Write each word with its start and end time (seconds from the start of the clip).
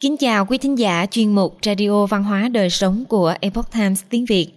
Kính 0.00 0.16
chào 0.16 0.46
quý 0.46 0.58
thính 0.58 0.78
giả 0.78 1.06
chuyên 1.10 1.34
mục 1.34 1.58
Radio 1.62 2.06
Văn 2.06 2.24
hóa 2.24 2.48
Đời 2.48 2.70
Sống 2.70 3.04
của 3.08 3.34
Epoch 3.40 3.72
Times 3.72 4.02
tiếng 4.10 4.24
Việt. 4.24 4.48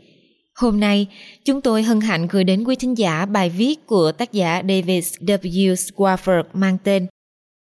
Hôm 0.55 0.79
nay, 0.79 1.07
chúng 1.45 1.61
tôi 1.61 1.83
hân 1.83 2.01
hạnh 2.01 2.27
gửi 2.27 2.43
đến 2.43 2.63
quý 2.63 2.75
thính 2.75 2.97
giả 2.97 3.25
bài 3.25 3.49
viết 3.49 3.87
của 3.87 4.11
tác 4.11 4.31
giả 4.31 4.61
David 4.67 5.13
W. 5.19 5.73
Swafford 5.73 6.43
mang 6.53 6.77
tên 6.83 7.07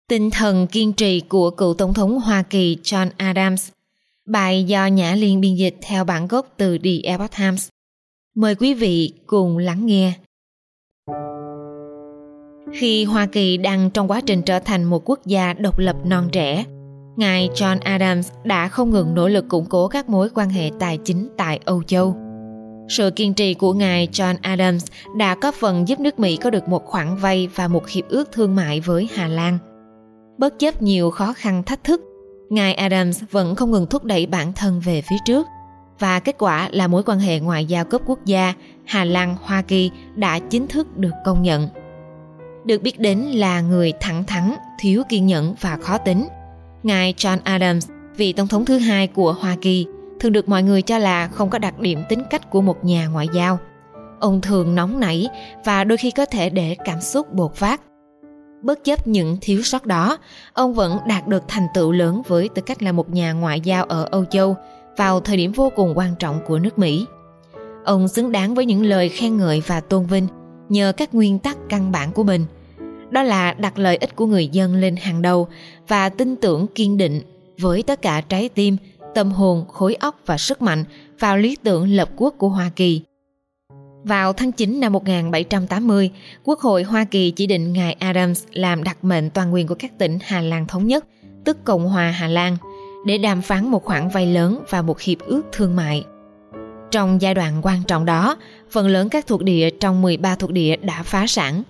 Tinh 0.09 0.30
thần 0.30 0.66
kiên 0.66 0.92
trì 0.92 1.20
của 1.20 1.50
cựu 1.50 1.74
Tổng 1.74 1.95
thống 1.95 2.20
Hoa 2.20 2.42
Kỳ 2.42 2.77
John 2.82 3.09
Adams. 3.16 3.70
Bài 4.28 4.64
do 4.64 4.87
Nhã 4.87 5.14
Liên 5.14 5.41
biên 5.41 5.55
dịch 5.55 5.77
theo 5.82 6.05
bản 6.05 6.28
gốc 6.28 6.55
từ 6.56 6.78
The 6.78 6.91
Epoch 7.02 7.30
Times. 7.38 7.69
Mời 8.37 8.55
quý 8.55 8.74
vị 8.74 9.12
cùng 9.27 9.59
lắng 9.59 9.87
nghe. 9.87 10.12
Khi 12.73 13.05
Hoa 13.05 13.27
Kỳ 13.27 13.56
đang 13.56 13.91
trong 13.91 14.10
quá 14.10 14.20
trình 14.27 14.42
trở 14.42 14.59
thành 14.59 14.84
một 14.84 15.02
quốc 15.10 15.27
gia 15.27 15.52
độc 15.52 15.78
lập 15.78 15.96
non 16.05 16.28
trẻ, 16.32 16.64
Ngài 17.18 17.48
John 17.54 17.78
Adams 17.80 18.30
đã 18.45 18.68
không 18.68 18.90
ngừng 18.90 19.14
nỗ 19.14 19.28
lực 19.28 19.48
củng 19.48 19.66
cố 19.66 19.88
các 19.88 20.09
mối 20.09 20.28
quan 20.34 20.50
hệ 20.50 20.70
tài 20.78 20.98
chính 21.04 21.28
tại 21.36 21.60
Âu 21.64 21.82
Châu. 21.82 22.16
Sự 22.88 23.10
kiên 23.10 23.34
trì 23.34 23.54
của 23.54 23.72
ngài 23.72 24.09
John 24.12 24.34
Adams 24.42 24.86
đã 25.16 25.34
có 25.34 25.52
phần 25.52 25.88
giúp 25.88 26.00
nước 26.00 26.18
Mỹ 26.18 26.36
có 26.36 26.50
được 26.50 26.68
một 26.68 26.84
khoản 26.84 27.16
vay 27.16 27.48
và 27.54 27.68
một 27.68 27.88
hiệp 27.88 28.09
ước 28.09 28.32
thương 28.32 28.54
mại 28.54 28.80
với 28.80 29.09
Hà 29.14 29.28
Lan. 29.28 29.59
Bất 30.38 30.59
chấp 30.59 30.82
nhiều 30.82 31.10
khó 31.10 31.32
khăn 31.32 31.62
thách 31.62 31.84
thức, 31.84 32.00
ngài 32.50 32.74
Adams 32.74 33.23
vẫn 33.30 33.54
không 33.54 33.70
ngừng 33.70 33.87
thúc 33.87 34.04
đẩy 34.04 34.26
bản 34.26 34.52
thân 34.52 34.80
về 34.80 35.02
phía 35.10 35.16
trước 35.24 35.46
và 35.98 36.20
kết 36.20 36.37
quả 36.38 36.68
là 36.73 36.87
mối 36.87 37.02
quan 37.02 37.18
hệ 37.18 37.40
ngoại 37.40 37.64
giao 37.64 37.84
cấp 37.84 38.00
quốc 38.06 38.24
gia 38.24 38.54
Hà 38.84 39.04
Lan 39.04 39.37
Hoa 39.42 39.62
Kỳ 39.62 39.90
đã 40.14 40.38
chính 40.38 40.66
thức 40.66 40.96
được 40.96 41.12
công 41.24 41.42
nhận. 41.42 41.68
Được 42.64 42.82
biết 42.82 43.00
đến 43.00 43.18
là 43.18 43.60
người 43.60 43.92
thẳng 44.00 44.24
thắn, 44.24 44.54
thiếu 44.80 45.02
kiên 45.09 45.26
nhẫn 45.26 45.54
và 45.60 45.76
khó 45.76 45.98
tính. 45.98 46.28
Ngài 46.82 47.15
John 47.16 47.38
Adams, 47.45 47.88
vị 48.16 48.32
tổng 48.32 48.48
thống 48.48 48.65
thứ 48.65 48.79
hai 48.79 49.07
của 49.07 49.32
Hoa 49.32 49.57
Kỳ, 49.60 49.87
thường 50.21 50.32
được 50.32 50.48
mọi 50.48 50.62
người 50.62 50.82
cho 50.82 50.98
là 50.98 51.29
không 51.29 51.51
có 51.51 51.59
đặc 51.59 51.79
điểm 51.79 52.02
tính 52.09 52.23
cách 52.30 52.51
của 52.51 52.60
một 52.60 52.84
nhà 52.84 53.07
ngoại 53.07 53.29
giao. 53.34 53.59
Ông 54.21 54.40
thường 54.40 54.74
nóng 54.74 55.01
nảy 55.01 55.29
và 55.65 55.84
đôi 55.84 55.96
khi 55.99 56.10
có 56.10 56.26
thể 56.26 56.51
để 56.51 56.76
cảm 56.84 57.01
xúc 57.01 57.32
bột 57.32 57.54
phát. 57.54 57.80
Bất 58.62 58.84
chấp 58.84 59.06
những 59.06 59.38
thiếu 59.40 59.62
sót 59.62 59.87
đó, 59.87 60.18
ông 60.52 60.74
vẫn 60.74 60.99
đạt 61.06 61.29
được 61.29 61.43
thành 61.49 61.66
tựu 61.74 61.93
lớn 61.93 62.23
với 62.26 62.49
tư 62.49 62.62
cách 62.62 62.82
là 62.82 62.93
một 62.93 63.10
nhà 63.10 63.32
ngoại 63.32 63.60
giao 63.60 63.84
ở 63.84 64.09
Âu 64.10 64.25
Châu 64.25 64.56
vào 64.97 65.21
thời 65.21 65.37
điểm 65.37 65.53
vô 65.53 65.72
cùng 65.76 65.93
quan 65.99 66.15
trọng 66.19 66.41
của 66.47 66.59
nước 66.59 66.78
Mỹ. 66.78 67.06
Ông 67.84 68.09
xứng 68.09 68.32
đáng 68.32 68.54
với 68.54 68.66
những 68.66 68.84
lời 68.84 69.09
khen 69.09 69.37
ngợi 69.37 69.62
và 69.66 69.81
tôn 69.81 70.06
vinh 70.06 70.26
nhờ 70.69 70.93
các 70.97 71.15
nguyên 71.15 71.38
tắc 71.38 71.56
căn 71.69 71.93
bản 71.93 72.12
của 72.12 72.22
mình. 72.22 72.47
Đó 73.10 73.22
là 73.22 73.53
đặt 73.53 73.78
lợi 73.78 73.97
ích 73.97 74.16
của 74.16 74.26
người 74.26 74.48
dân 74.48 74.75
lên 74.75 74.97
hàng 74.97 75.22
đầu 75.22 75.48
và 75.88 76.09
tin 76.09 76.37
tưởng 76.37 76.66
kiên 76.75 76.97
định 76.97 77.22
với 77.59 77.82
tất 77.82 78.03
cả 78.03 78.20
trái 78.20 78.48
tim, 78.48 78.76
tâm 79.15 79.31
hồn, 79.31 79.65
khối 79.69 79.94
óc 79.94 80.20
và 80.26 80.38
sức 80.38 80.62
mạnh 80.62 80.84
vào 81.20 81.37
lý 81.37 81.56
tưởng 81.62 81.88
lập 81.88 82.09
quốc 82.16 82.34
của 82.38 82.48
Hoa 82.48 82.70
Kỳ. 82.76 83.03
Vào 84.04 84.32
tháng 84.32 84.53
9 84.53 84.81
năm 84.81 84.92
1780, 84.92 86.10
Quốc 86.44 86.60
hội 86.60 86.82
Hoa 86.82 87.04
Kỳ 87.04 87.31
chỉ 87.31 87.47
định 87.47 87.72
ngài 87.72 87.92
Adams 87.92 88.44
làm 88.53 88.84
đặc 88.84 89.04
mệnh 89.04 89.31
toàn 89.31 89.54
quyền 89.54 89.66
của 89.66 89.75
các 89.75 89.98
tỉnh 89.98 90.19
Hà 90.22 90.41
Lan 90.41 90.66
thống 90.66 90.87
nhất, 90.87 91.04
tức 91.44 91.65
Cộng 91.65 91.88
hòa 91.88 92.10
Hà 92.10 92.28
Lan, 92.28 92.56
để 93.06 93.19
đàm 93.19 93.43
phán 93.43 93.69
một 93.69 93.84
khoản 93.84 94.09
vay 94.09 94.26
lớn 94.26 94.65
và 94.70 94.82
một 94.82 95.00
hiệp 95.00 95.19
ước 95.19 95.43
thương 95.53 95.76
mại. 95.76 96.04
Trong 96.91 97.22
giai 97.22 97.34
đoạn 97.34 97.60
quan 97.62 97.82
trọng 97.87 98.04
đó, 98.04 98.37
phần 98.70 98.88
lớn 98.88 99.09
các 99.09 99.26
thuộc 99.26 99.43
địa 99.43 99.70
trong 99.70 100.03
13 100.03 100.34
thuộc 100.34 100.50
địa 100.50 100.76
đã 100.76 101.03
phá 101.03 101.26
sản. 101.26 101.62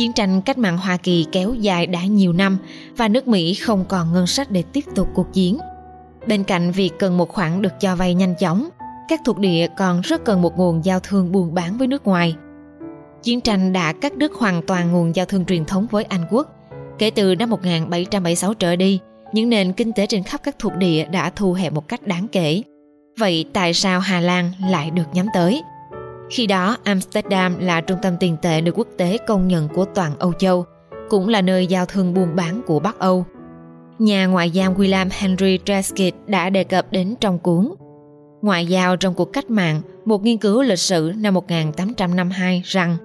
Chiến 0.00 0.12
tranh 0.12 0.42
cách 0.42 0.58
mạng 0.58 0.78
Hoa 0.78 0.96
Kỳ 0.96 1.26
kéo 1.32 1.54
dài 1.54 1.86
đã 1.86 2.04
nhiều 2.04 2.32
năm 2.32 2.58
và 2.96 3.08
nước 3.08 3.28
Mỹ 3.28 3.54
không 3.54 3.84
còn 3.88 4.12
ngân 4.12 4.26
sách 4.26 4.50
để 4.50 4.62
tiếp 4.72 4.84
tục 4.94 5.08
cuộc 5.14 5.32
chiến. 5.32 5.58
Bên 6.26 6.44
cạnh 6.44 6.70
việc 6.70 6.90
cần 6.98 7.18
một 7.18 7.28
khoản 7.28 7.62
được 7.62 7.72
cho 7.80 7.96
vay 7.96 8.14
nhanh 8.14 8.34
chóng, 8.40 8.68
các 9.08 9.20
thuộc 9.24 9.38
địa 9.38 9.66
còn 9.76 10.00
rất 10.00 10.24
cần 10.24 10.42
một 10.42 10.58
nguồn 10.58 10.84
giao 10.84 11.00
thương 11.00 11.32
buôn 11.32 11.54
bán 11.54 11.78
với 11.78 11.88
nước 11.88 12.06
ngoài. 12.06 12.34
Chiến 13.22 13.40
tranh 13.40 13.72
đã 13.72 13.92
cắt 13.92 14.16
đứt 14.16 14.32
hoàn 14.32 14.62
toàn 14.66 14.92
nguồn 14.92 15.16
giao 15.16 15.26
thương 15.26 15.44
truyền 15.44 15.64
thống 15.64 15.86
với 15.90 16.04
Anh 16.04 16.24
quốc. 16.30 16.48
Kể 16.98 17.10
từ 17.10 17.34
năm 17.34 17.50
1776 17.50 18.54
trở 18.54 18.76
đi, 18.76 19.00
những 19.32 19.48
nền 19.48 19.72
kinh 19.72 19.92
tế 19.92 20.06
trên 20.06 20.22
khắp 20.22 20.40
các 20.44 20.56
thuộc 20.58 20.76
địa 20.76 21.04
đã 21.04 21.30
thu 21.30 21.52
hẹp 21.52 21.72
một 21.72 21.88
cách 21.88 22.06
đáng 22.06 22.26
kể. 22.32 22.62
Vậy 23.18 23.44
tại 23.52 23.74
sao 23.74 24.00
Hà 24.00 24.20
Lan 24.20 24.52
lại 24.68 24.90
được 24.90 25.06
nhắm 25.12 25.26
tới? 25.34 25.62
Khi 26.30 26.46
đó, 26.46 26.76
Amsterdam 26.84 27.58
là 27.58 27.80
trung 27.80 27.98
tâm 28.02 28.14
tiền 28.20 28.36
tệ 28.42 28.60
được 28.60 28.78
quốc 28.78 28.88
tế 28.96 29.18
công 29.26 29.48
nhận 29.48 29.68
của 29.68 29.84
toàn 29.84 30.12
Âu 30.18 30.32
Châu, 30.32 30.64
cũng 31.08 31.28
là 31.28 31.42
nơi 31.42 31.66
giao 31.66 31.86
thương 31.86 32.14
buôn 32.14 32.36
bán 32.36 32.62
của 32.66 32.80
Bắc 32.80 32.98
Âu. 32.98 33.24
Nhà 33.98 34.26
ngoại 34.26 34.50
giao 34.50 34.74
William 34.74 35.08
Henry 35.10 35.58
Treskid 35.64 36.14
đã 36.26 36.50
đề 36.50 36.64
cập 36.64 36.92
đến 36.92 37.14
trong 37.20 37.38
cuốn 37.38 37.68
Ngoại 38.42 38.66
giao 38.66 38.96
trong 38.96 39.14
cuộc 39.14 39.32
cách 39.32 39.50
mạng, 39.50 39.80
một 40.04 40.22
nghiên 40.22 40.38
cứu 40.38 40.62
lịch 40.62 40.78
sử 40.78 41.12
năm 41.16 41.34
1852 41.34 42.62
rằng 42.64 42.96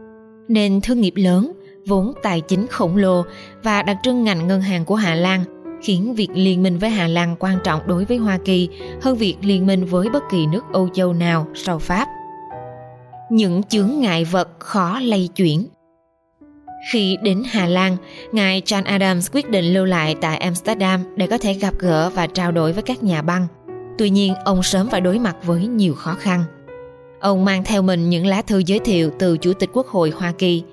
nền 0.47 0.81
thương 0.81 1.01
nghiệp 1.01 1.13
lớn, 1.15 1.51
vốn 1.87 2.13
tài 2.23 2.41
chính 2.41 2.67
khổng 2.67 2.97
lồ 2.97 3.23
và 3.63 3.83
đặc 3.83 3.97
trưng 4.03 4.23
ngành 4.23 4.47
ngân 4.47 4.61
hàng 4.61 4.85
của 4.85 4.95
Hà 4.95 5.15
Lan 5.15 5.43
khiến 5.81 6.13
việc 6.15 6.29
liên 6.33 6.63
minh 6.63 6.77
với 6.77 6.89
Hà 6.89 7.07
Lan 7.07 7.35
quan 7.39 7.57
trọng 7.63 7.81
đối 7.87 8.05
với 8.05 8.17
Hoa 8.17 8.37
Kỳ 8.45 8.69
hơn 9.01 9.17
việc 9.17 9.35
liên 9.41 9.67
minh 9.67 9.85
với 9.85 10.09
bất 10.09 10.23
kỳ 10.31 10.47
nước 10.47 10.63
Âu 10.73 10.89
Châu 10.93 11.13
nào 11.13 11.47
sau 11.55 11.79
Pháp. 11.79 12.07
Những 13.29 13.63
chướng 13.63 13.91
ngại 13.99 14.25
vật 14.25 14.49
khó 14.59 14.99
lay 14.99 15.29
chuyển 15.35 15.67
khi 16.91 17.17
đến 17.21 17.43
Hà 17.45 17.65
Lan, 17.65 17.97
ngài 18.31 18.61
John 18.61 18.83
Adams 18.85 19.31
quyết 19.31 19.49
định 19.49 19.73
lưu 19.73 19.85
lại 19.85 20.15
tại 20.21 20.37
Amsterdam 20.37 21.03
để 21.15 21.27
có 21.27 21.37
thể 21.37 21.53
gặp 21.53 21.73
gỡ 21.79 22.09
và 22.09 22.27
trao 22.27 22.51
đổi 22.51 22.73
với 22.73 22.83
các 22.83 23.03
nhà 23.03 23.21
băng. 23.21 23.47
Tuy 23.97 24.09
nhiên, 24.09 24.33
ông 24.45 24.63
sớm 24.63 24.89
phải 24.89 25.01
đối 25.01 25.19
mặt 25.19 25.35
với 25.43 25.67
nhiều 25.67 25.93
khó 25.93 26.13
khăn. 26.13 26.43
Ông 27.19 27.45
mang 27.45 27.63
theo 27.63 27.81
mình 27.81 28.09
những 28.09 28.25
lá 28.25 28.41
thư 28.41 28.61
giới 28.65 28.79
thiệu 28.79 29.11
từ 29.19 29.37
Chủ 29.37 29.53
tịch 29.53 29.69
Quốc 29.73 29.87
hội 29.87 30.09
Hoa 30.09 30.31
Kỳ, 30.31 30.63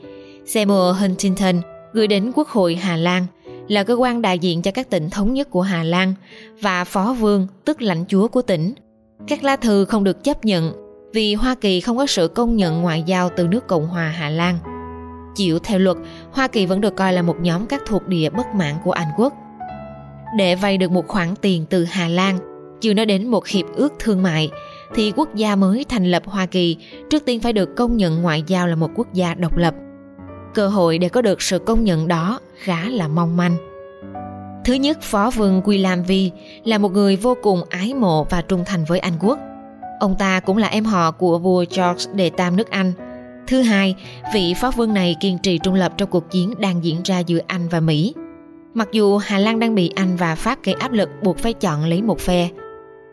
Samuel 0.47 0.95
Huntington, 0.95 1.61
gửi 1.93 2.07
đến 2.07 2.33
Quốc 2.35 2.49
hội 2.49 2.75
Hà 2.75 2.97
Lan, 2.97 3.27
là 3.69 3.85
cơ 3.85 3.95
quan 3.95 4.23
đại 4.23 4.39
diện 4.39 4.63
cho 4.63 4.71
các 4.71 4.91
tỉnh 4.91 5.11
thống 5.11 5.35
nhất 5.35 5.51
của 5.51 5.63
Hà 5.63 5.83
Lan 5.83 6.15
và 6.61 6.85
phó 6.85 7.17
vương 7.21 7.47
tức 7.65 7.83
lãnh 7.83 8.05
chúa 8.09 8.29
của 8.29 8.43
tỉnh. 8.43 8.75
Các 9.29 9.45
lá 9.45 9.57
thư 9.57 9.85
không 9.85 10.05
được 10.05 10.25
chấp 10.25 10.45
nhận 10.45 10.82
vì 11.13 11.35
Hoa 11.35 11.55
Kỳ 11.55 11.81
không 11.81 11.97
có 11.97 12.07
sự 12.07 12.29
công 12.29 12.57
nhận 12.57 12.83
ngoại 12.83 13.03
giao 13.03 13.31
từ 13.37 13.49
nước 13.49 13.67
Cộng 13.67 13.89
hòa 13.89 14.09
Hà 14.09 14.31
Lan. 14.31 14.59
Chịu 15.35 15.59
theo 15.59 15.79
luật, 15.79 15.97
Hoa 16.33 16.49
Kỳ 16.49 16.67
vẫn 16.67 16.81
được 16.81 16.97
coi 16.97 17.13
là 17.13 17.23
một 17.23 17.37
nhóm 17.41 17.67
các 17.67 17.83
thuộc 17.87 18.09
địa 18.09 18.31
bất 18.31 18.47
mãn 18.55 18.75
của 18.85 18.93
Anh 18.93 19.09
quốc. 19.17 19.35
Để 20.37 20.55
vay 20.55 20.79
được 20.79 20.91
một 20.91 21.09
khoản 21.09 21.35
tiền 21.41 21.67
từ 21.71 21.85
Hà 21.85 22.09
Lan, 22.09 22.39
chưa 22.81 22.95
nói 22.95 23.07
đến 23.07 23.27
một 23.27 23.47
hiệp 23.47 23.67
ước 23.75 23.93
thương 23.99 24.23
mại, 24.23 24.51
thì 24.95 25.13
quốc 25.17 25.35
gia 25.35 25.57
mới 25.57 25.85
thành 25.89 26.11
lập 26.11 26.23
Hoa 26.27 26.47
Kỳ 26.47 26.77
trước 27.11 27.25
tiên 27.25 27.41
phải 27.41 27.53
được 27.53 27.77
công 27.77 27.97
nhận 27.97 28.23
ngoại 28.23 28.43
giao 28.47 28.67
là 28.67 28.75
một 28.75 28.91
quốc 28.95 29.13
gia 29.13 29.35
độc 29.35 29.57
lập. 29.57 29.75
Cơ 30.55 30.69
hội 30.69 30.99
để 30.99 31.09
có 31.09 31.23
được 31.23 31.43
sự 31.43 31.59
công 31.59 31.85
nhận 31.85 32.09
đó 32.09 32.41
khá 32.57 32.89
là 32.91 33.09
mong 33.09 33.37
manh. 33.37 33.57
Thứ 34.65 34.75
nhất, 34.75 35.03
Phó 35.03 35.31
Vương 35.31 35.61
William 35.61 36.03
V 36.03 36.37
là 36.65 36.79
một 36.79 36.93
người 36.93 37.17
vô 37.17 37.37
cùng 37.43 37.63
ái 37.71 37.95
mộ 37.95 38.25
và 38.25 38.43
trung 38.43 38.63
thành 38.67 38.85
với 38.85 38.99
Anh 38.99 39.13
quốc. 39.21 39.39
Ông 40.03 40.15
ta 40.15 40.41
cũng 40.41 40.57
là 40.57 40.69
em 40.69 40.85
họ 40.85 41.11
của 41.11 41.39
vua 41.39 41.65
George 41.71 42.13
đệ 42.15 42.31
tam 42.31 42.57
nước 42.57 42.71
Anh. 42.71 42.93
Thứ 43.47 43.63
hai, 43.63 43.95
vị 44.35 44.55
Phó 44.61 44.71
Vương 44.71 44.95
này 44.95 45.17
kiên 45.21 45.39
trì 45.39 45.59
trung 45.59 45.75
lập 45.75 45.93
trong 45.97 46.11
cuộc 46.11 46.31
chiến 46.31 46.55
đang 46.59 46.85
diễn 46.85 47.03
ra 47.05 47.19
giữa 47.19 47.39
Anh 47.47 47.69
và 47.69 47.81
Mỹ. 47.81 48.15
Mặc 48.75 48.89
dù 48.93 49.19
Hà 49.19 49.39
Lan 49.39 49.61
đang 49.61 49.75
bị 49.75 49.93
Anh 49.95 50.17
và 50.17 50.35
Pháp 50.35 50.59
gây 50.65 50.75
áp 50.75 50.93
lực 50.93 51.09
buộc 51.23 51.39
phải 51.39 51.53
chọn 51.53 51.85
lấy 51.85 52.03
một 52.03 52.21
phe. 52.21 52.49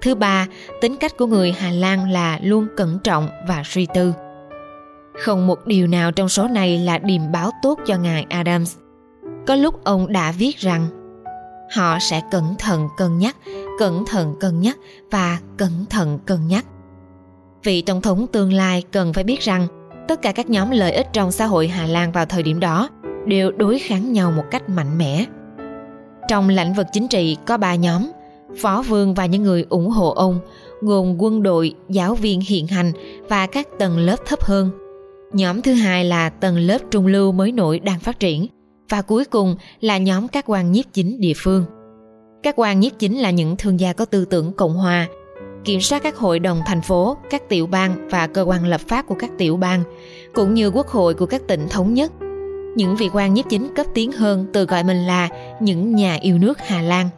Thứ 0.01 0.15
ba, 0.15 0.47
tính 0.81 0.95
cách 0.99 1.17
của 1.17 1.25
người 1.25 1.51
Hà 1.51 1.71
Lan 1.71 2.11
là 2.11 2.39
luôn 2.43 2.67
cẩn 2.77 2.99
trọng 3.03 3.29
và 3.47 3.63
suy 3.65 3.87
tư. 3.93 4.13
Không 5.19 5.47
một 5.47 5.65
điều 5.65 5.87
nào 5.87 6.11
trong 6.11 6.29
số 6.29 6.47
này 6.47 6.79
là 6.79 6.97
điềm 6.97 7.31
báo 7.31 7.51
tốt 7.63 7.79
cho 7.85 7.97
ngài 7.97 8.25
Adams. 8.29 8.77
Có 9.47 9.55
lúc 9.55 9.83
ông 9.83 10.13
đã 10.13 10.31
viết 10.31 10.57
rằng 10.57 10.87
họ 11.75 11.99
sẽ 11.99 12.21
cẩn 12.31 12.55
thận 12.59 12.87
cân 12.97 13.17
nhắc, 13.17 13.35
cẩn 13.79 14.05
thận 14.05 14.35
cân 14.39 14.61
nhắc 14.61 14.77
và 15.11 15.39
cẩn 15.57 15.85
thận 15.89 16.19
cân 16.25 16.47
nhắc. 16.47 16.65
Vị 17.63 17.81
tổng 17.81 18.01
thống 18.01 18.27
tương 18.27 18.53
lai 18.53 18.83
cần 18.91 19.13
phải 19.13 19.23
biết 19.23 19.41
rằng 19.41 19.67
tất 20.07 20.21
cả 20.21 20.31
các 20.31 20.49
nhóm 20.49 20.71
lợi 20.71 20.91
ích 20.91 21.07
trong 21.13 21.31
xã 21.31 21.45
hội 21.45 21.67
Hà 21.67 21.87
Lan 21.87 22.11
vào 22.11 22.25
thời 22.25 22.43
điểm 22.43 22.59
đó 22.59 22.89
đều 23.25 23.51
đối 23.51 23.79
kháng 23.79 24.13
nhau 24.13 24.31
một 24.31 24.43
cách 24.51 24.69
mạnh 24.69 24.97
mẽ. 24.97 25.25
Trong 26.27 26.49
lĩnh 26.49 26.73
vực 26.73 26.87
chính 26.93 27.07
trị 27.07 27.37
có 27.45 27.57
ba 27.57 27.75
nhóm, 27.75 28.11
phó 28.61 28.83
vương 28.87 29.13
và 29.13 29.25
những 29.25 29.43
người 29.43 29.65
ủng 29.69 29.89
hộ 29.89 30.11
ông, 30.11 30.39
gồm 30.81 31.15
quân 31.21 31.43
đội, 31.43 31.75
giáo 31.89 32.15
viên 32.15 32.41
hiện 32.41 32.67
hành 32.67 32.91
và 33.29 33.47
các 33.47 33.67
tầng 33.79 33.97
lớp 33.97 34.17
thấp 34.25 34.43
hơn. 34.43 34.71
Nhóm 35.33 35.61
thứ 35.61 35.73
hai 35.73 36.05
là 36.05 36.29
tầng 36.29 36.57
lớp 36.57 36.77
trung 36.91 37.07
lưu 37.07 37.31
mới 37.31 37.51
nổi 37.51 37.79
đang 37.79 37.99
phát 37.99 38.19
triển 38.19 38.47
và 38.89 39.01
cuối 39.01 39.25
cùng 39.25 39.55
là 39.81 39.97
nhóm 39.97 40.27
các 40.27 40.45
quan 40.47 40.71
nhiếp 40.71 40.85
chính 40.93 41.19
địa 41.19 41.33
phương. 41.35 41.65
Các 42.43 42.55
quan 42.57 42.79
nhiếp 42.79 42.91
chính 42.99 43.17
là 43.17 43.31
những 43.31 43.57
thương 43.57 43.79
gia 43.79 43.93
có 43.93 44.05
tư 44.05 44.25
tưởng 44.25 44.53
cộng 44.53 44.73
hòa, 44.73 45.07
kiểm 45.65 45.81
soát 45.81 46.03
các 46.03 46.15
hội 46.17 46.39
đồng 46.39 46.61
thành 46.65 46.81
phố, 46.81 47.17
các 47.29 47.49
tiểu 47.49 47.67
bang 47.67 48.09
và 48.09 48.27
cơ 48.27 48.41
quan 48.41 48.65
lập 48.65 48.81
pháp 48.87 49.07
của 49.07 49.15
các 49.19 49.29
tiểu 49.37 49.57
bang, 49.57 49.83
cũng 50.33 50.53
như 50.53 50.69
quốc 50.69 50.87
hội 50.87 51.13
của 51.13 51.25
các 51.25 51.41
tỉnh 51.47 51.67
thống 51.69 51.93
nhất. 51.93 52.11
Những 52.75 52.95
vị 52.95 53.09
quan 53.13 53.33
nhiếp 53.33 53.49
chính 53.49 53.73
cấp 53.75 53.85
tiến 53.93 54.11
hơn 54.11 54.47
tự 54.53 54.65
gọi 54.65 54.83
mình 54.83 55.07
là 55.07 55.29
những 55.59 55.95
nhà 55.95 56.17
yêu 56.21 56.37
nước 56.37 56.59
Hà 56.59 56.81
Lan. 56.81 57.09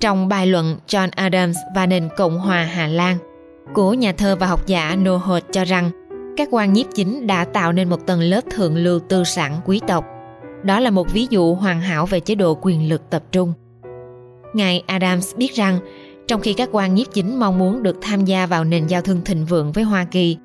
Trong 0.00 0.28
bài 0.28 0.46
luận 0.46 0.76
John 0.86 1.08
Adams 1.16 1.56
và 1.74 1.86
nền 1.86 2.08
Cộng 2.16 2.38
hòa 2.38 2.64
Hà 2.64 2.86
Lan, 2.86 3.16
của 3.74 3.94
nhà 3.94 4.12
thơ 4.12 4.36
và 4.36 4.46
học 4.46 4.66
giả 4.66 4.96
Noholt 4.96 5.44
cho 5.52 5.64
rằng 5.64 5.90
các 6.36 6.48
quan 6.50 6.72
nhiếp 6.72 6.86
chính 6.94 7.26
đã 7.26 7.44
tạo 7.44 7.72
nên 7.72 7.88
một 7.88 8.06
tầng 8.06 8.20
lớp 8.20 8.40
thượng 8.50 8.76
lưu 8.76 8.98
tư 8.98 9.24
sản 9.24 9.60
quý 9.64 9.80
tộc. 9.86 10.04
Đó 10.62 10.80
là 10.80 10.90
một 10.90 11.12
ví 11.12 11.26
dụ 11.30 11.54
hoàn 11.54 11.80
hảo 11.80 12.06
về 12.06 12.20
chế 12.20 12.34
độ 12.34 12.58
quyền 12.62 12.88
lực 12.88 13.10
tập 13.10 13.22
trung. 13.32 13.52
Ngài 14.54 14.82
Adams 14.86 15.36
biết 15.36 15.54
rằng 15.54 15.78
trong 16.28 16.40
khi 16.40 16.52
các 16.52 16.68
quan 16.72 16.94
nhiếp 16.94 17.06
chính 17.12 17.38
mong 17.38 17.58
muốn 17.58 17.82
được 17.82 17.96
tham 18.00 18.24
gia 18.24 18.46
vào 18.46 18.64
nền 18.64 18.86
giao 18.86 19.02
thương 19.02 19.24
thịnh 19.24 19.44
vượng 19.44 19.72
với 19.72 19.84
Hoa 19.84 20.04
Kỳ, 20.04 20.36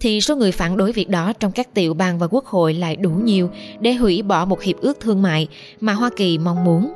thì 0.00 0.20
số 0.20 0.36
người 0.36 0.52
phản 0.52 0.76
đối 0.76 0.92
việc 0.92 1.08
đó 1.08 1.32
trong 1.32 1.52
các 1.52 1.74
tiểu 1.74 1.94
bang 1.94 2.18
và 2.18 2.26
quốc 2.30 2.44
hội 2.44 2.74
lại 2.74 2.96
đủ 2.96 3.10
nhiều 3.10 3.50
để 3.80 3.92
hủy 3.92 4.22
bỏ 4.22 4.44
một 4.44 4.62
hiệp 4.62 4.76
ước 4.80 5.00
thương 5.00 5.22
mại 5.22 5.48
mà 5.80 5.92
Hoa 5.92 6.10
Kỳ 6.16 6.38
mong 6.38 6.64
muốn. 6.64 6.92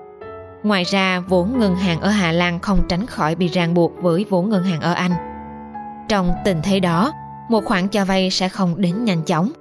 Ngoài 0.62 0.84
ra, 0.84 1.20
vốn 1.20 1.58
ngân 1.58 1.74
hàng 1.74 2.00
ở 2.00 2.08
Hà 2.08 2.32
Lan 2.32 2.60
không 2.60 2.78
tránh 2.88 3.06
khỏi 3.06 3.34
bị 3.34 3.48
ràng 3.48 3.74
buộc 3.74 3.92
với 4.02 4.26
vốn 4.30 4.48
ngân 4.48 4.62
hàng 4.62 4.80
ở 4.80 4.92
Anh. 4.92 5.12
Trong 6.08 6.30
tình 6.44 6.58
thế 6.62 6.80
đó, 6.80 7.12
một 7.50 7.64
khoản 7.64 7.88
cho 7.88 8.04
vay 8.04 8.30
sẽ 8.30 8.48
không 8.48 8.80
đến 8.80 9.04
nhanh 9.04 9.22
chóng. 9.22 9.52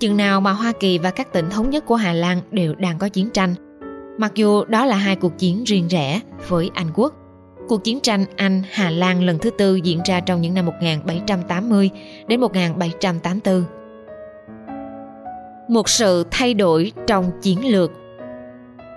Chừng 0.00 0.16
nào 0.16 0.40
mà 0.40 0.52
Hoa 0.52 0.72
Kỳ 0.80 0.98
và 0.98 1.10
các 1.10 1.32
tỉnh 1.32 1.50
thống 1.50 1.70
nhất 1.70 1.86
của 1.86 1.96
Hà 1.96 2.12
Lan 2.12 2.40
đều 2.50 2.74
đang 2.74 2.98
có 2.98 3.08
chiến 3.08 3.30
tranh, 3.30 3.54
mặc 4.18 4.32
dù 4.34 4.64
đó 4.64 4.86
là 4.86 4.96
hai 4.96 5.16
cuộc 5.16 5.38
chiến 5.38 5.64
riêng 5.64 5.88
rẽ 5.88 6.20
với 6.48 6.70
Anh 6.74 6.86
quốc. 6.94 7.14
Cuộc 7.68 7.84
chiến 7.84 8.00
tranh 8.00 8.24
Anh-Hà 8.36 8.90
Lan 8.90 9.22
lần 9.22 9.38
thứ 9.38 9.50
tư 9.50 9.76
diễn 9.76 10.00
ra 10.04 10.20
trong 10.20 10.40
những 10.40 10.54
năm 10.54 10.66
1780 10.66 11.90
đến 12.26 12.40
1784. 12.40 13.64
Một 15.68 15.88
sự 15.88 16.24
thay 16.30 16.54
đổi 16.54 16.92
trong 17.06 17.30
chiến 17.42 17.72
lược 17.72 17.90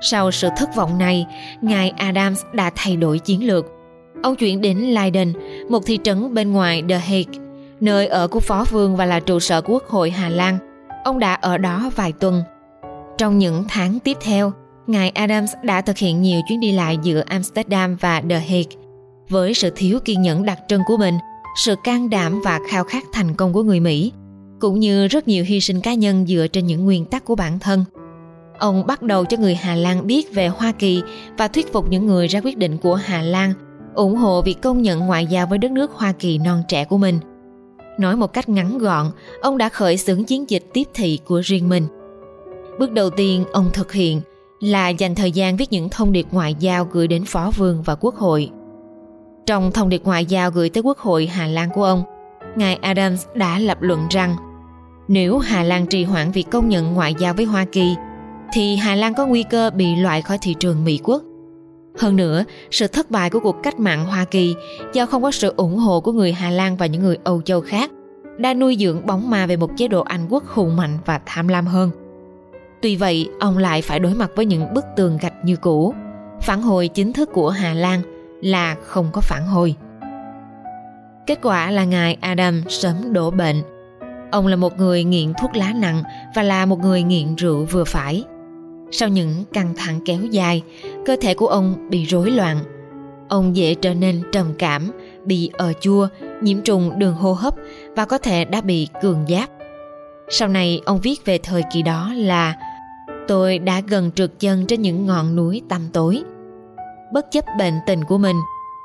Sau 0.02 0.32
sự 0.32 0.50
thất 0.58 0.76
vọng 0.76 0.98
này, 0.98 1.26
ngài 1.62 1.90
Adams 1.90 2.42
đã 2.54 2.72
thay 2.76 2.96
đổi 2.96 3.20
chiến 3.20 3.48
lược. 3.48 3.66
Ông 4.24 4.36
chuyển 4.36 4.62
đến 4.62 4.78
Leiden, 4.78 5.34
một 5.70 5.86
thị 5.86 6.00
trấn 6.04 6.34
bên 6.34 6.52
ngoài 6.52 6.84
The 6.90 6.98
Hague, 6.98 7.40
nơi 7.80 8.08
ở 8.08 8.28
của 8.28 8.40
phó 8.40 8.66
vương 8.72 8.96
và 8.96 9.06
là 9.06 9.20
trụ 9.20 9.40
sở 9.40 9.62
quốc 9.62 9.84
hội 9.88 10.10
Hà 10.10 10.30
Lan. 10.30 10.58
Ông 11.04 11.20
đã 11.20 11.34
ở 11.34 11.58
đó 11.58 11.92
vài 11.96 12.12
tuần. 12.12 12.44
Trong 13.18 13.38
những 13.38 13.64
tháng 13.70 14.00
tiếp 14.00 14.18
theo, 14.22 14.54
ngài 14.90 15.10
Adams 15.10 15.54
đã 15.64 15.82
thực 15.82 15.98
hiện 15.98 16.22
nhiều 16.22 16.42
chuyến 16.48 16.60
đi 16.60 16.72
lại 16.72 16.98
giữa 17.04 17.22
Amsterdam 17.26 17.96
và 17.96 18.22
The 18.30 18.40
Hague. 18.40 18.82
Với 19.30 19.54
sự 19.54 19.70
thiếu 19.76 20.00
kiên 20.06 20.22
nhẫn 20.22 20.46
đặc 20.46 20.60
trưng 20.68 20.82
của 20.88 20.98
mình, 20.98 21.16
sự 21.58 21.76
can 21.84 22.10
đảm 22.10 22.42
và 22.44 22.60
khao 22.70 22.84
khát 22.84 23.04
thành 23.14 23.36
công 23.36 23.54
của 23.54 23.64
người 23.64 23.80
Mỹ, 23.80 24.12
cũng 24.60 24.80
như 24.80 25.08
rất 25.08 25.28
nhiều 25.28 25.44
hy 25.44 25.60
sinh 25.60 25.82
cá 25.82 25.94
nhân 25.94 26.26
dựa 26.28 26.48
trên 26.48 26.66
những 26.66 26.86
nguyên 26.86 27.06
tắc 27.06 27.26
của 27.26 27.36
bản 27.36 27.60
thân. 27.60 27.86
Ông 28.60 28.88
bắt 28.88 29.02
đầu 29.02 29.26
cho 29.26 29.38
người 29.38 29.56
Hà 29.56 29.76
Lan 29.76 30.08
biết 30.08 30.34
về 30.34 30.48
Hoa 30.48 30.72
Kỳ 30.72 31.02
và 31.38 31.48
thuyết 31.48 31.74
phục 31.74 31.90
những 31.90 32.06
người 32.08 32.28
ra 32.28 32.42
quyết 32.44 32.58
định 32.58 32.78
của 32.78 32.96
Hà 32.96 33.22
Lan 33.22 33.54
ủng 33.96 34.16
hộ 34.16 34.42
việc 34.42 34.62
công 34.62 34.82
nhận 34.82 35.00
ngoại 35.00 35.26
giao 35.26 35.48
với 35.48 35.58
đất 35.58 35.72
nước 35.72 35.92
Hoa 35.92 36.12
Kỳ 36.12 36.38
non 36.38 36.64
trẻ 36.68 36.86
của 36.86 36.98
mình. 36.98 37.20
Nói 37.98 38.16
một 38.16 38.34
cách 38.34 38.50
ngắn 38.50 38.78
gọn, 38.78 39.12
ông 39.42 39.58
đã 39.58 39.70
khởi 39.70 39.98
xướng 39.98 40.24
chiến 40.24 40.50
dịch 40.50 40.64
tiếp 40.74 40.84
thị 40.94 41.20
của 41.26 41.40
riêng 41.40 41.70
mình. 41.70 41.88
Bước 42.80 42.92
đầu 42.92 43.10
tiên 43.10 43.46
ông 43.52 43.70
thực 43.74 43.94
hiện 43.94 44.22
là 44.60 44.90
dành 44.90 45.16
thời 45.16 45.32
gian 45.32 45.58
viết 45.58 45.72
những 45.72 45.90
thông 45.90 46.12
điệp 46.12 46.26
ngoại 46.32 46.56
giao 46.60 46.86
gửi 46.92 47.08
đến 47.08 47.24
phó 47.26 47.52
vương 47.58 47.82
và 47.82 47.96
quốc 47.96 48.16
hội. 48.16 48.50
Trong 49.46 49.72
thông 49.72 49.90
điệp 49.90 50.02
ngoại 50.04 50.26
giao 50.26 50.52
gửi 50.52 50.70
tới 50.70 50.84
quốc 50.84 50.98
hội 50.98 51.26
Hà 51.26 51.48
Lan 51.48 51.70
của 51.74 51.84
ông, 51.84 52.04
ngài 52.56 52.76
Adams 52.76 53.26
đã 53.36 53.60
lập 53.60 53.78
luận 53.82 54.08
rằng 54.10 54.36
nếu 55.08 55.38
Hà 55.38 55.64
Lan 55.64 55.86
trì 55.88 56.04
hoãn 56.04 56.32
việc 56.32 56.48
công 56.52 56.70
nhận 56.70 56.94
ngoại 56.94 57.16
giao 57.20 57.34
với 57.34 57.46
Hoa 57.46 57.66
Kỳ, 57.66 57.96
thì 58.54 58.76
Hà 58.76 58.96
Lan 58.96 59.14
có 59.14 59.26
nguy 59.26 59.44
cơ 59.44 59.70
bị 59.70 59.96
loại 59.96 60.22
khỏi 60.22 60.38
thị 60.42 60.56
trường 60.60 60.86
Mỹ 60.86 61.00
quốc. 61.04 61.24
Hơn 61.98 62.16
nữa, 62.16 62.44
sự 62.72 62.88
thất 62.88 63.12
bại 63.12 63.30
của 63.30 63.40
cuộc 63.40 63.56
cách 63.64 63.80
mạng 63.80 64.06
Hoa 64.06 64.26
Kỳ 64.26 64.56
do 64.94 65.06
không 65.06 65.24
có 65.24 65.32
sự 65.32 65.54
ủng 65.58 65.78
hộ 65.78 66.00
của 66.00 66.12
người 66.12 66.32
Hà 66.32 66.50
Lan 66.50 66.78
và 66.78 66.86
những 66.86 67.02
người 67.02 67.18
Âu 67.24 67.42
Châu 67.42 67.62
khác 67.62 67.92
đã 68.38 68.54
nuôi 68.54 68.78
dưỡng 68.80 69.06
bóng 69.06 69.30
ma 69.30 69.46
về 69.46 69.58
một 69.58 69.72
chế 69.78 69.88
độ 69.88 70.02
Anh 70.02 70.28
quốc 70.30 70.44
hùng 70.48 70.76
mạnh 70.76 70.98
và 71.06 71.20
tham 71.26 71.48
lam 71.48 71.66
hơn. 71.68 71.92
Tuy 72.82 72.96
vậy, 72.96 73.30
ông 73.40 73.58
lại 73.58 73.82
phải 73.82 74.00
đối 74.00 74.14
mặt 74.14 74.32
với 74.36 74.46
những 74.46 74.74
bức 74.74 74.86
tường 74.96 75.18
gạch 75.22 75.34
như 75.44 75.56
cũ. 75.56 75.94
Phản 76.42 76.62
hồi 76.62 76.88
chính 76.88 77.14
thức 77.14 77.30
của 77.34 77.50
Hà 77.50 77.74
Lan 77.74 78.02
là 78.42 78.76
không 78.84 79.10
có 79.14 79.22
phản 79.22 79.48
hồi. 79.48 79.76
Kết 81.28 81.40
quả 81.42 81.72
là 81.72 81.84
ngài 81.84 82.18
Adam 82.22 82.62
sớm 82.68 83.14
đổ 83.14 83.32
bệnh. 83.32 83.62
Ông 84.32 84.48
là 84.48 84.56
một 84.56 84.78
người 84.78 85.04
nghiện 85.04 85.34
thuốc 85.42 85.56
lá 85.56 85.74
nặng 85.76 86.04
và 86.36 86.44
là 86.44 86.66
một 86.66 86.80
người 86.80 87.04
nghiện 87.04 87.36
rượu 87.36 87.66
vừa 87.66 87.84
phải. 87.84 88.24
Sau 88.92 89.10
những 89.10 89.46
căng 89.54 89.74
thẳng 89.78 90.00
kéo 90.06 90.20
dài, 90.32 90.62
cơ 91.06 91.16
thể 91.22 91.34
của 91.34 91.48
ông 91.48 91.90
bị 91.90 92.06
rối 92.06 92.32
loạn. 92.32 92.58
Ông 93.30 93.56
dễ 93.56 93.74
trở 93.74 93.94
nên 93.94 94.22
trầm 94.32 94.54
cảm, 94.58 94.92
bị 95.26 95.52
ờ 95.54 95.74
chua, 95.74 96.08
nhiễm 96.42 96.62
trùng 96.62 97.00
đường 97.00 97.16
hô 97.16 97.34
hấp 97.34 97.54
và 97.96 98.06
có 98.06 98.18
thể 98.18 98.46
đã 98.46 98.62
bị 98.62 98.88
cường 99.02 99.26
giáp. 99.30 99.50
Sau 100.30 100.48
này 100.48 100.82
ông 100.86 101.00
viết 101.00 101.26
về 101.26 101.38
thời 101.38 101.64
kỳ 101.74 101.82
đó 101.82 102.12
là 102.16 102.56
Tôi 103.30 103.60
đã 103.60 103.82
gần 103.88 104.12
trượt 104.16 104.32
chân 104.40 104.66
trên 104.66 104.82
những 104.82 105.06
ngọn 105.06 105.36
núi 105.36 105.62
tăm 105.70 105.82
tối. 105.94 106.24
Bất 107.14 107.26
chấp 107.32 107.46
bệnh 107.58 107.74
tình 107.88 108.04
của 108.04 108.18
mình, 108.18 108.36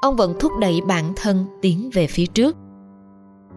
ông 0.02 0.16
vẫn 0.16 0.34
thúc 0.40 0.52
đẩy 0.60 0.80
bản 0.88 1.12
thân 1.16 1.46
tiến 1.62 1.90
về 1.92 2.06
phía 2.06 2.26
trước. 2.26 2.56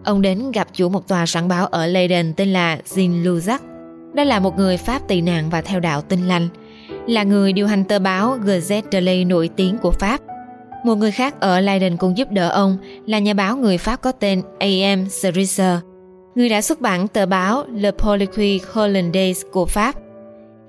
Ông 0.04 0.22
đến 0.22 0.52
gặp 0.52 0.68
chủ 0.74 0.90
một 0.90 1.08
tòa 1.08 1.26
soạn 1.26 1.48
báo 1.48 1.68
ở 1.68 1.86
Leiden 1.86 2.34
tên 2.34 2.54
là 2.54 2.78
Jean 2.86 3.24
Luzac. 3.24 3.60
Đây 4.14 4.26
là 4.26 4.40
một 4.40 4.58
người 4.58 4.78
Pháp 4.78 5.08
tị 5.08 5.22
nạn 5.22 5.50
và 5.50 5.62
theo 5.62 5.80
đạo 5.80 6.02
tinh 6.02 6.28
lành, 6.28 6.48
là 7.08 7.24
người 7.24 7.54
điều 7.54 7.68
hành 7.68 7.84
tờ 7.84 8.00
báo 8.00 8.38
Gazette 8.46 9.06
de 9.06 9.24
nổi 9.24 9.50
tiếng 9.56 9.78
của 9.78 9.92
Pháp. 9.92 10.22
Một 10.86 10.96
người 10.96 11.12
khác 11.12 11.40
ở 11.40 11.60
Leiden 11.60 11.98
cũng 11.98 12.18
giúp 12.18 12.32
đỡ 12.32 12.50
ông 12.50 12.78
là 13.06 13.20
nhà 13.20 13.34
báo 13.34 13.58
người 13.58 13.78
Pháp 13.78 14.02
có 14.02 14.12
tên 14.12 14.42
A.M. 14.60 15.06
Cerise, 15.22 15.80
người 16.36 16.50
đã 16.50 16.62
xuất 16.62 16.82
bản 16.82 17.08
tờ 17.08 17.26
báo 17.26 17.66
Le 17.74 17.92
Politique 17.92 18.68
Hollandaise 18.74 19.48
của 19.52 19.66
Pháp. 19.66 19.96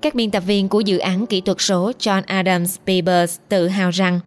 Các 0.01 0.15
biên 0.15 0.31
tập 0.31 0.43
viên 0.45 0.69
của 0.69 0.79
dự 0.79 0.97
án 0.97 1.25
kỹ 1.25 1.41
thuật 1.41 1.57
số 1.61 1.91
John 1.99 2.21
Adams 2.25 2.77
Papers 2.87 3.39
tự 3.49 3.67
hào 3.67 3.89
rằng 3.89 4.19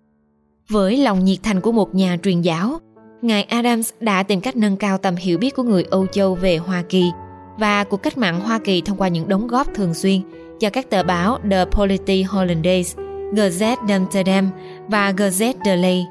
với 0.69 0.97
lòng 0.97 1.25
nhiệt 1.25 1.39
thành 1.43 1.61
của 1.61 1.73
một 1.73 1.95
nhà 1.95 2.17
truyền 2.23 2.41
giáo, 2.41 2.79
Ngài 3.23 3.43
Adams 3.43 3.91
đã 4.01 4.23
tìm 4.23 4.41
cách 4.41 4.57
nâng 4.57 4.77
cao 4.77 4.99
tầm 4.99 5.17
hiểu 5.17 5.39
biết 5.39 5.55
của 5.57 5.63
người 5.63 5.85
Âu 5.91 6.07
Châu 6.07 6.35
về 6.35 6.57
Hoa 6.57 6.83
Kỳ 6.89 7.11
và 7.59 7.85
cuộc 7.85 7.97
cách 7.97 8.19
mạng 8.19 8.41
Hoa 8.41 8.59
Kỳ 8.59 8.81
thông 8.81 8.97
qua 8.97 9.09
những 9.09 9.29
đóng 9.29 9.47
góp 9.47 9.75
thường 9.75 9.95
xuyên 9.95 10.21
cho 10.61 10.71
các 10.71 10.91
tờ 10.91 11.03
báo 11.03 11.39
The 11.51 11.65
Polity 11.65 12.23
Hollandaise, 12.23 13.03
Gazette 13.33 13.87
d'Amsterdam 13.87 14.49
và 14.89 15.13
Gazette 15.13 15.65
de 15.65 15.77
Ley. 15.77 16.05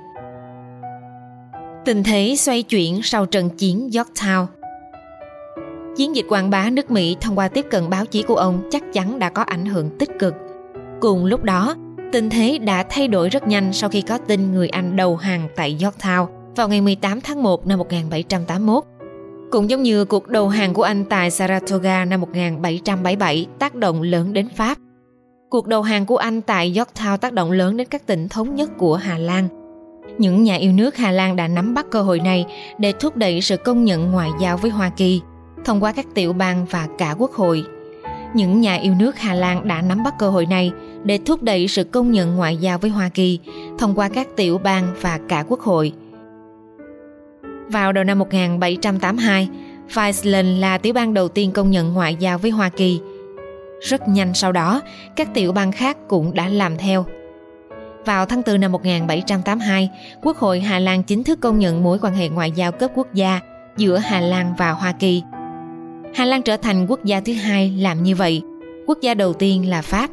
Tình 1.85 2.03
thế 2.03 2.35
xoay 2.37 2.63
chuyển 2.63 3.01
sau 3.03 3.25
trận 3.25 3.49
chiến 3.49 3.89
Yorktown 3.93 4.45
Chiến 5.95 6.15
dịch 6.15 6.25
quảng 6.29 6.49
bá 6.49 6.69
nước 6.69 6.91
Mỹ 6.91 7.17
thông 7.21 7.37
qua 7.37 7.47
tiếp 7.47 7.65
cận 7.71 7.89
báo 7.89 8.05
chí 8.05 8.23
của 8.23 8.35
ông 8.35 8.61
chắc 8.71 8.83
chắn 8.93 9.19
đã 9.19 9.29
có 9.29 9.41
ảnh 9.41 9.65
hưởng 9.65 9.97
tích 9.97 10.09
cực. 10.19 10.33
Cùng 11.01 11.25
lúc 11.25 11.43
đó, 11.43 11.75
tình 12.11 12.29
thế 12.29 12.57
đã 12.57 12.83
thay 12.89 13.07
đổi 13.07 13.29
rất 13.29 13.47
nhanh 13.47 13.73
sau 13.73 13.89
khi 13.89 14.01
có 14.01 14.17
tin 14.17 14.51
người 14.51 14.69
Anh 14.69 14.95
đầu 14.95 15.15
hàng 15.15 15.47
tại 15.55 15.77
Yorktown 15.79 16.27
vào 16.55 16.69
ngày 16.69 16.81
18 16.81 17.21
tháng 17.21 17.43
1 17.43 17.67
năm 17.67 17.79
1781. 17.79 18.83
Cũng 19.51 19.69
giống 19.69 19.83
như 19.83 20.05
cuộc 20.05 20.27
đầu 20.27 20.49
hàng 20.49 20.73
của 20.73 20.83
Anh 20.83 21.05
tại 21.05 21.31
Saratoga 21.31 22.05
năm 22.05 22.21
1777 22.21 23.45
tác 23.59 23.75
động 23.75 24.01
lớn 24.01 24.33
đến 24.33 24.47
Pháp. 24.55 24.77
Cuộc 25.49 25.67
đầu 25.67 25.81
hàng 25.81 26.05
của 26.05 26.17
Anh 26.17 26.41
tại 26.41 26.73
Yorktown 26.73 27.17
tác 27.17 27.33
động 27.33 27.51
lớn 27.51 27.77
đến 27.77 27.87
các 27.89 28.07
tỉnh 28.07 28.29
thống 28.29 28.55
nhất 28.55 28.69
của 28.77 28.95
Hà 28.95 29.17
Lan. 29.17 29.47
Những 30.17 30.43
nhà 30.43 30.55
yêu 30.55 30.71
nước 30.71 30.95
Hà 30.95 31.11
Lan 31.11 31.35
đã 31.35 31.47
nắm 31.47 31.73
bắt 31.73 31.85
cơ 31.91 32.01
hội 32.01 32.19
này 32.19 32.45
để 32.77 32.93
thúc 32.99 33.17
đẩy 33.17 33.41
sự 33.41 33.57
công 33.57 33.85
nhận 33.85 34.11
ngoại 34.11 34.29
giao 34.39 34.57
với 34.57 34.71
Hoa 34.71 34.89
Kỳ 34.89 35.21
thông 35.65 35.83
qua 35.83 35.91
các 35.91 36.05
tiểu 36.13 36.33
bang 36.33 36.65
và 36.65 36.87
cả 36.97 37.15
quốc 37.17 37.31
hội. 37.31 37.63
Những 38.33 38.61
nhà 38.61 38.75
yêu 38.75 38.93
nước 38.99 39.19
Hà 39.19 39.33
Lan 39.33 39.67
đã 39.67 39.81
nắm 39.81 40.03
bắt 40.03 40.13
cơ 40.19 40.29
hội 40.29 40.45
này 40.45 40.71
để 41.03 41.19
thúc 41.25 41.43
đẩy 41.43 41.67
sự 41.67 41.83
công 41.83 42.11
nhận 42.11 42.35
ngoại 42.35 42.57
giao 42.57 42.77
với 42.77 42.89
Hoa 42.89 43.09
Kỳ 43.09 43.39
thông 43.79 43.95
qua 43.95 44.09
các 44.09 44.27
tiểu 44.35 44.57
bang 44.57 44.93
và 45.01 45.19
cả 45.29 45.43
quốc 45.47 45.59
hội. 45.59 45.93
Vào 47.67 47.91
đầu 47.91 48.03
năm 48.03 48.19
1782, 48.19 49.49
Friesland 49.89 50.59
là 50.59 50.77
tiểu 50.77 50.93
bang 50.93 51.13
đầu 51.13 51.27
tiên 51.27 51.51
công 51.51 51.71
nhận 51.71 51.93
ngoại 51.93 52.15
giao 52.15 52.37
với 52.37 52.51
Hoa 52.51 52.69
Kỳ. 52.69 52.99
Rất 53.81 54.07
nhanh 54.07 54.33
sau 54.33 54.51
đó, 54.51 54.81
các 55.15 55.33
tiểu 55.33 55.51
bang 55.51 55.71
khác 55.71 55.97
cũng 56.07 56.33
đã 56.33 56.47
làm 56.47 56.77
theo. 56.77 57.05
Vào 58.05 58.25
tháng 58.25 58.41
4 58.47 58.59
năm 58.59 58.71
1782, 58.71 59.89
Quốc 60.21 60.37
hội 60.37 60.59
Hà 60.59 60.79
Lan 60.79 61.03
chính 61.03 61.23
thức 61.23 61.39
công 61.41 61.59
nhận 61.59 61.83
mối 61.83 61.99
quan 62.01 62.13
hệ 62.13 62.29
ngoại 62.29 62.51
giao 62.51 62.71
cấp 62.71 62.91
quốc 62.95 63.07
gia 63.13 63.39
giữa 63.77 63.97
Hà 63.97 64.19
Lan 64.19 64.53
và 64.57 64.71
Hoa 64.71 64.91
Kỳ– 64.91 65.23
Hà 66.13 66.25
Lan 66.25 66.41
trở 66.41 66.57
thành 66.57 66.87
quốc 66.87 67.05
gia 67.05 67.19
thứ 67.19 67.33
hai 67.33 67.73
làm 67.77 68.03
như 68.03 68.15
vậy, 68.15 68.41
quốc 68.87 68.97
gia 69.01 69.13
đầu 69.13 69.33
tiên 69.33 69.69
là 69.69 69.81
Pháp. 69.81 70.09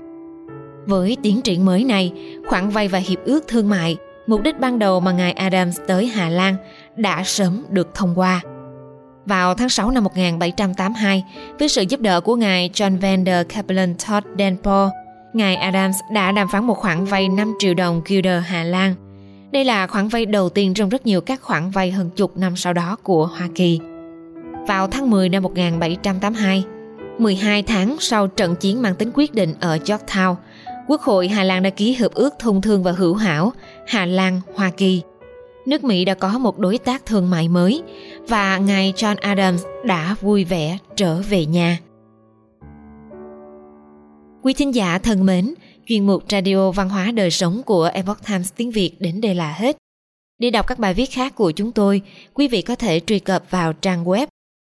Với 0.86 1.16
tiến 1.22 1.40
triển 1.40 1.64
mới 1.64 1.84
này, 1.84 2.12
khoản 2.46 2.68
vay 2.68 2.88
và 2.88 2.98
hiệp 2.98 3.24
ước 3.24 3.44
thương 3.48 3.68
mại, 3.68 3.96
mục 4.26 4.42
đích 4.42 4.60
ban 4.60 4.78
đầu 4.78 5.00
mà 5.00 5.12
ngài 5.12 5.32
Adams 5.32 5.78
tới 5.86 6.06
Hà 6.06 6.28
Lan 6.28 6.56
đã 6.96 7.22
sớm 7.24 7.64
được 7.70 7.94
thông 7.94 8.18
qua. 8.18 8.40
Vào 9.26 9.54
tháng 9.54 9.68
6 9.68 9.90
năm 9.90 10.04
1782, 10.04 11.24
với 11.58 11.68
sự 11.68 11.82
giúp 11.88 12.00
đỡ 12.00 12.20
của 12.20 12.36
ngài 12.36 12.70
John 12.74 13.00
van 13.00 13.24
der 13.24 13.46
Capellen 13.48 13.94
Todd 14.08 14.26
Denpoor, 14.38 14.90
ngài 15.32 15.56
Adams 15.56 15.96
đã 16.12 16.32
đàm 16.32 16.48
phán 16.52 16.64
một 16.64 16.78
khoản 16.78 17.04
vay 17.04 17.28
5 17.28 17.54
triệu 17.58 17.74
đồng 17.74 18.02
Guilder 18.04 18.42
Hà 18.46 18.62
Lan. 18.62 18.94
Đây 19.52 19.64
là 19.64 19.86
khoản 19.86 20.08
vay 20.08 20.26
đầu 20.26 20.48
tiên 20.48 20.74
trong 20.74 20.88
rất 20.88 21.06
nhiều 21.06 21.20
các 21.20 21.42
khoản 21.42 21.70
vay 21.70 21.90
hơn 21.90 22.10
chục 22.16 22.36
năm 22.36 22.56
sau 22.56 22.72
đó 22.72 22.96
của 23.02 23.26
Hoa 23.26 23.48
Kỳ. 23.54 23.80
Vào 24.68 24.86
tháng 24.86 25.10
10 25.10 25.28
năm 25.28 25.42
1782, 25.42 26.64
12 27.18 27.62
tháng 27.62 27.96
sau 28.00 28.26
trận 28.26 28.56
chiến 28.56 28.82
mang 28.82 28.94
tính 28.94 29.10
quyết 29.14 29.34
định 29.34 29.54
ở 29.60 29.76
Yorktown, 29.76 30.34
Quốc 30.88 31.00
hội 31.00 31.28
Hà 31.28 31.44
Lan 31.44 31.62
đã 31.62 31.70
ký 31.70 31.94
hiệp 31.94 32.14
ước 32.14 32.34
thông 32.38 32.62
thương 32.62 32.82
và 32.82 32.92
hữu 32.92 33.14
hảo 33.14 33.52
Hà 33.86 34.06
Lan-Hoa 34.06 34.70
Kỳ. 34.70 35.02
Nước 35.66 35.84
Mỹ 35.84 36.04
đã 36.04 36.14
có 36.14 36.38
một 36.38 36.58
đối 36.58 36.78
tác 36.78 37.06
thương 37.06 37.30
mại 37.30 37.48
mới 37.48 37.82
và 38.28 38.58
ngài 38.58 38.92
John 38.96 39.16
Adams 39.20 39.64
đã 39.84 40.16
vui 40.20 40.44
vẻ 40.44 40.78
trở 40.96 41.22
về 41.30 41.46
nhà. 41.46 41.78
Quý 44.42 44.52
thính 44.52 44.74
giả 44.74 44.98
thân 44.98 45.26
mến, 45.26 45.54
chuyên 45.86 46.06
mục 46.06 46.24
Radio 46.30 46.70
Văn 46.70 46.88
hóa 46.88 47.10
Đời 47.10 47.30
Sống 47.30 47.62
của 47.66 47.90
Epoch 47.94 48.26
Times 48.26 48.52
tiếng 48.56 48.70
Việt 48.70 48.92
đến 49.00 49.20
đây 49.20 49.34
là 49.34 49.52
hết. 49.52 49.76
Để 50.38 50.50
đọc 50.50 50.66
các 50.66 50.78
bài 50.78 50.94
viết 50.94 51.10
khác 51.10 51.34
của 51.34 51.50
chúng 51.50 51.72
tôi, 51.72 52.02
quý 52.34 52.48
vị 52.48 52.62
có 52.62 52.74
thể 52.74 53.00
truy 53.06 53.18
cập 53.18 53.50
vào 53.50 53.72
trang 53.72 54.04
web 54.04 54.26